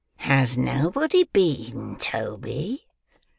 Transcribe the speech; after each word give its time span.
"Has 0.21 0.57
nobody 0.57 1.25
been, 1.25 1.95
Toby?" 1.97 2.87